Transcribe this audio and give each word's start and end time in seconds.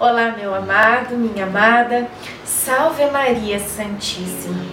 Olá, 0.00 0.34
meu 0.36 0.52
amado, 0.52 1.14
minha 1.16 1.44
amada, 1.44 2.08
salve 2.44 3.04
Maria 3.06 3.60
Santíssima. 3.60 4.64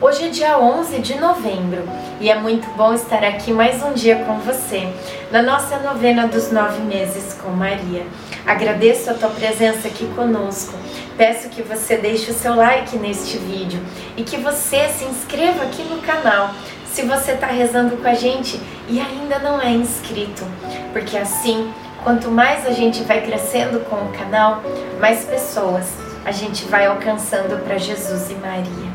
Hoje 0.00 0.26
é 0.26 0.28
dia 0.28 0.58
11 0.58 0.98
de 0.98 1.18
novembro 1.18 1.84
e 2.20 2.28
é 2.28 2.34
muito 2.34 2.68
bom 2.76 2.92
estar 2.92 3.24
aqui 3.24 3.52
mais 3.52 3.82
um 3.82 3.94
dia 3.94 4.16
com 4.24 4.38
você, 4.40 4.92
na 5.30 5.42
nossa 5.42 5.78
novena 5.78 6.26
dos 6.26 6.50
nove 6.50 6.82
meses 6.82 7.34
com 7.34 7.50
Maria. 7.50 8.04
Agradeço 8.44 9.10
a 9.10 9.14
tua 9.14 9.30
presença 9.30 9.88
aqui 9.88 10.06
conosco. 10.14 10.74
Peço 11.16 11.48
que 11.48 11.62
você 11.62 11.96
deixe 11.96 12.30
o 12.30 12.34
seu 12.34 12.54
like 12.54 12.98
neste 12.98 13.38
vídeo 13.38 13.80
e 14.16 14.22
que 14.22 14.36
você 14.36 14.88
se 14.88 15.04
inscreva 15.04 15.62
aqui 15.64 15.82
no 15.84 16.02
canal 16.02 16.50
se 16.92 17.02
você 17.02 17.32
está 17.32 17.46
rezando 17.46 17.96
com 17.96 18.08
a 18.08 18.14
gente 18.14 18.60
e 18.88 19.00
ainda 19.00 19.38
não 19.38 19.60
é 19.60 19.70
inscrito, 19.70 20.44
porque 20.92 21.16
assim 21.16 21.72
Quanto 22.02 22.30
mais 22.30 22.66
a 22.66 22.70
gente 22.70 23.02
vai 23.02 23.20
crescendo 23.20 23.80
com 23.88 23.96
o 23.96 24.12
canal, 24.12 24.62
mais 25.00 25.24
pessoas 25.24 25.86
a 26.24 26.30
gente 26.30 26.64
vai 26.66 26.86
alcançando 26.86 27.62
para 27.64 27.78
Jesus 27.78 28.30
e 28.30 28.34
Maria. 28.34 28.92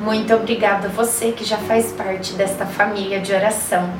Muito 0.00 0.32
obrigada 0.32 0.86
a 0.86 0.90
você 0.90 1.32
que 1.32 1.44
já 1.44 1.58
faz 1.58 1.92
parte 1.92 2.34
desta 2.34 2.64
família 2.64 3.20
de 3.20 3.32
oração. 3.32 3.90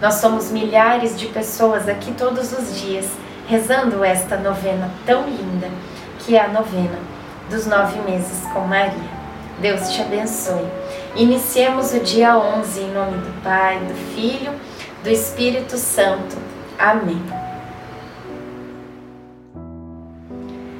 Nós 0.00 0.14
somos 0.14 0.50
milhares 0.50 1.18
de 1.18 1.26
pessoas 1.26 1.88
aqui 1.88 2.12
todos 2.12 2.52
os 2.52 2.80
dias 2.80 3.06
rezando 3.48 4.04
esta 4.04 4.36
novena 4.36 4.88
tão 5.04 5.28
linda, 5.28 5.68
que 6.20 6.36
é 6.36 6.44
a 6.44 6.48
novena 6.48 6.98
dos 7.50 7.66
nove 7.66 7.98
meses 8.08 8.46
com 8.52 8.60
Maria. 8.60 9.10
Deus 9.58 9.90
te 9.90 10.00
abençoe. 10.00 10.66
Iniciemos 11.16 11.92
o 11.92 12.00
dia 12.00 12.38
11 12.38 12.80
em 12.80 12.92
nome 12.92 13.18
do 13.18 13.42
Pai, 13.42 13.78
do 13.80 13.94
Filho, 14.14 14.52
do 15.02 15.10
Espírito 15.10 15.76
Santo. 15.76 16.38
Amém. 16.78 17.39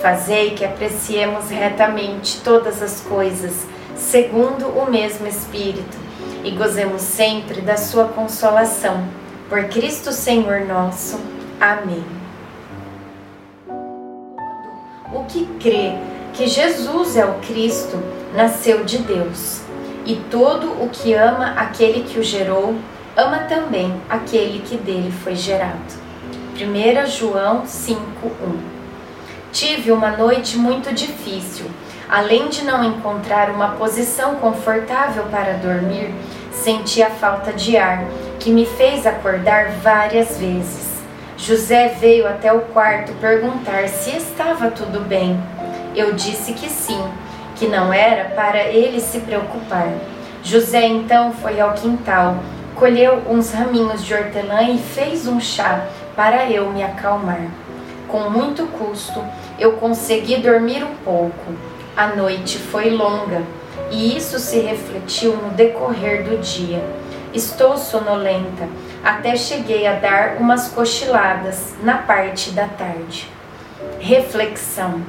Fazei 0.00 0.50
que 0.50 0.64
apreciemos 0.64 1.50
retamente 1.50 2.40
todas 2.42 2.80
as 2.80 3.00
coisas, 3.00 3.66
segundo 3.96 4.68
o 4.68 4.88
mesmo 4.88 5.26
Espírito, 5.26 5.98
e 6.44 6.52
gozemos 6.52 7.02
sempre 7.02 7.60
da 7.60 7.76
Sua 7.76 8.04
consolação. 8.04 9.04
Por 9.48 9.64
Cristo 9.64 10.12
Senhor 10.12 10.60
nosso. 10.60 11.18
Amém. 11.60 12.04
O 15.12 15.24
que 15.24 15.46
crê 15.58 15.94
que 16.32 16.46
Jesus 16.46 17.16
é 17.16 17.24
o 17.24 17.34
Cristo 17.40 18.00
nasceu 18.36 18.84
de 18.84 18.98
Deus, 18.98 19.62
e 20.06 20.14
todo 20.30 20.80
o 20.80 20.88
que 20.90 21.12
ama 21.12 21.54
aquele 21.56 22.04
que 22.04 22.20
o 22.20 22.22
gerou, 22.22 22.76
ama 23.16 23.38
também 23.48 24.00
aquele 24.08 24.60
que 24.60 24.76
dele 24.76 25.10
foi 25.24 25.34
gerado. 25.34 25.98
1 26.54 27.06
João 27.06 27.66
5:1 27.66 28.77
Tive 29.52 29.90
uma 29.90 30.10
noite 30.10 30.58
muito 30.58 30.92
difícil. 30.92 31.66
Além 32.08 32.48
de 32.48 32.64
não 32.64 32.84
encontrar 32.84 33.50
uma 33.50 33.70
posição 33.70 34.36
confortável 34.36 35.24
para 35.24 35.54
dormir, 35.54 36.14
senti 36.52 37.02
a 37.02 37.10
falta 37.10 37.52
de 37.52 37.76
ar, 37.76 38.04
que 38.38 38.50
me 38.50 38.66
fez 38.66 39.06
acordar 39.06 39.70
várias 39.82 40.38
vezes. 40.38 40.88
José 41.36 41.88
veio 42.00 42.26
até 42.26 42.52
o 42.52 42.60
quarto 42.60 43.12
perguntar 43.20 43.88
se 43.88 44.16
estava 44.16 44.70
tudo 44.70 45.00
bem. 45.00 45.40
Eu 45.94 46.12
disse 46.12 46.52
que 46.52 46.68
sim, 46.68 47.02
que 47.56 47.66
não 47.66 47.92
era 47.92 48.30
para 48.30 48.64
ele 48.64 49.00
se 49.00 49.20
preocupar. 49.20 49.88
José 50.42 50.86
então 50.86 51.32
foi 51.32 51.60
ao 51.60 51.72
quintal, 51.72 52.36
colheu 52.74 53.22
uns 53.28 53.52
raminhos 53.52 54.04
de 54.04 54.14
hortelã 54.14 54.62
e 54.62 54.78
fez 54.78 55.26
um 55.26 55.40
chá 55.40 55.86
para 56.14 56.50
eu 56.50 56.70
me 56.70 56.82
acalmar. 56.82 57.48
Com 58.08 58.30
muito 58.30 58.66
custo, 58.78 59.22
eu 59.58 59.72
consegui 59.72 60.38
dormir 60.38 60.82
um 60.82 60.94
pouco. 61.04 61.52
A 61.94 62.08
noite 62.08 62.58
foi 62.58 62.88
longa 62.88 63.42
e 63.90 64.16
isso 64.16 64.38
se 64.38 64.60
refletiu 64.60 65.36
no 65.36 65.50
decorrer 65.50 66.24
do 66.24 66.38
dia. 66.38 66.82
Estou 67.34 67.76
sonolenta, 67.76 68.66
até 69.04 69.36
cheguei 69.36 69.86
a 69.86 69.94
dar 69.94 70.36
umas 70.38 70.68
cochiladas 70.68 71.74
na 71.82 71.98
parte 71.98 72.50
da 72.52 72.66
tarde. 72.66 73.28
Reflexão: 74.00 75.02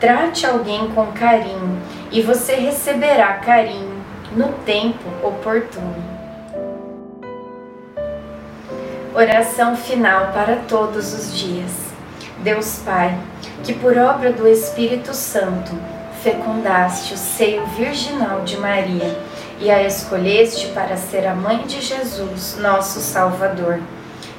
trate 0.00 0.44
alguém 0.44 0.88
com 0.90 1.06
carinho 1.12 1.80
e 2.10 2.20
você 2.22 2.54
receberá 2.56 3.34
carinho 3.34 4.02
no 4.32 4.52
tempo 4.64 5.08
oportuno. 5.22 6.16
Oração 9.14 9.76
final 9.76 10.32
para 10.32 10.56
todos 10.68 11.14
os 11.14 11.32
dias. 11.32 11.85
Deus 12.38 12.80
Pai, 12.84 13.18
que 13.64 13.72
por 13.72 13.96
obra 13.96 14.32
do 14.32 14.46
Espírito 14.46 15.14
Santo 15.14 15.72
fecundaste 16.22 17.14
o 17.14 17.16
seio 17.16 17.64
virginal 17.68 18.42
de 18.42 18.56
Maria 18.56 19.18
e 19.60 19.70
a 19.70 19.82
escolheste 19.82 20.68
para 20.68 20.96
ser 20.96 21.26
a 21.26 21.34
mãe 21.34 21.66
de 21.66 21.80
Jesus, 21.80 22.58
nosso 22.60 23.00
Salvador. 23.00 23.80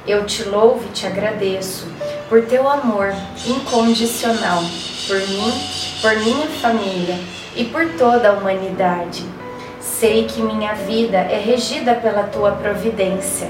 Eu 0.05 0.25
te 0.25 0.43
louvo 0.43 0.85
e 0.85 0.91
te 0.93 1.05
agradeço 1.05 1.87
por 2.29 2.45
teu 2.45 2.69
amor 2.69 3.13
incondicional 3.45 4.63
por 5.07 5.17
mim, 5.29 5.53
por 6.01 6.15
minha 6.17 6.47
família 6.47 7.17
e 7.55 7.63
por 7.65 7.87
toda 7.93 8.29
a 8.29 8.33
humanidade. 8.33 9.25
Sei 9.79 10.25
que 10.25 10.41
minha 10.41 10.73
vida 10.73 11.17
é 11.17 11.39
regida 11.39 11.95
pela 11.95 12.23
tua 12.23 12.51
providência 12.51 13.49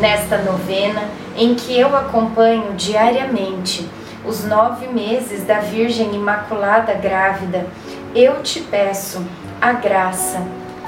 Nesta 0.00 0.38
novena, 0.38 1.02
em 1.36 1.54
que 1.54 1.78
eu 1.78 1.94
acompanho 1.94 2.72
diariamente 2.72 3.86
os 4.24 4.44
nove 4.44 4.86
meses 4.86 5.44
da 5.44 5.60
Virgem 5.60 6.14
Imaculada 6.14 6.94
Grávida, 6.94 7.66
eu 8.14 8.42
te 8.42 8.60
peço 8.60 9.22
a 9.60 9.72
graça. 9.74 10.42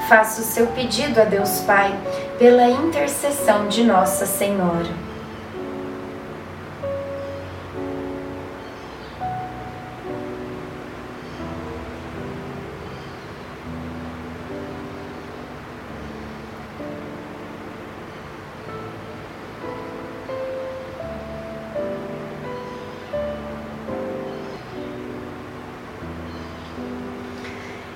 Faça 0.09 0.41
o 0.41 0.43
seu 0.43 0.65
pedido 0.67 1.21
a 1.21 1.25
Deus 1.25 1.59
Pai 1.61 1.95
pela 2.39 2.67
intercessão 2.67 3.67
de 3.67 3.83
Nossa 3.83 4.25
Senhora. 4.25 5.12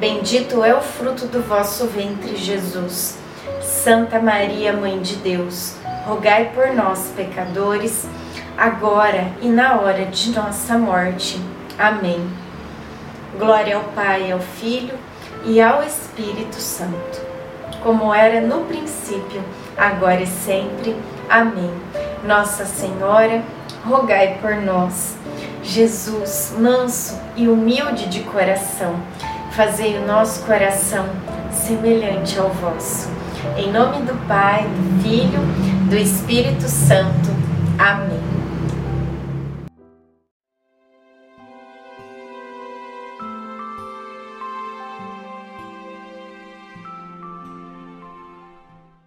Bendito 0.00 0.64
é 0.64 0.74
o 0.74 0.80
fruto 0.80 1.26
do 1.26 1.42
vosso 1.42 1.86
ventre, 1.86 2.34
Jesus. 2.34 3.18
Santa 3.60 4.18
Maria, 4.18 4.72
Mãe 4.72 4.98
de 4.98 5.16
Deus, 5.16 5.74
rogai 6.06 6.52
por 6.54 6.68
nós, 6.68 7.12
pecadores, 7.14 8.08
agora 8.56 9.30
e 9.42 9.48
na 9.48 9.78
hora 9.78 10.06
de 10.06 10.30
nossa 10.30 10.78
morte. 10.78 11.38
Amém. 11.78 12.26
Glória 13.38 13.76
ao 13.76 13.84
Pai, 13.94 14.32
ao 14.32 14.40
Filho 14.40 14.94
e 15.44 15.60
ao 15.60 15.82
Espírito 15.82 16.56
Santo, 16.56 17.20
como 17.82 18.14
era 18.14 18.40
no 18.40 18.64
princípio, 18.64 19.44
agora 19.76 20.22
e 20.22 20.26
sempre. 20.26 20.96
Amém. 21.28 21.70
Nossa 22.24 22.64
Senhora, 22.64 23.42
rogai 23.84 24.38
por 24.40 24.56
nós. 24.56 25.14
Jesus, 25.62 26.54
manso 26.58 27.20
e 27.36 27.46
humilde 27.48 28.08
de 28.08 28.20
coração, 28.20 28.98
fazei 29.50 29.98
o 29.98 30.06
nosso 30.06 30.44
coração 30.44 31.06
semelhante 31.52 32.38
ao 32.38 32.48
vosso. 32.50 33.10
Em 33.56 33.72
nome 33.72 34.02
do 34.02 34.14
Pai, 34.26 34.64
do 34.64 35.02
Filho, 35.02 35.40
do 35.88 35.96
Espírito 35.96 36.68
Santo. 36.68 37.30
Amém. 37.78 38.39